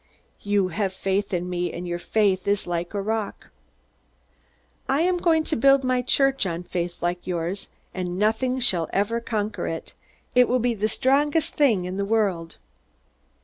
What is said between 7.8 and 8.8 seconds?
and nothing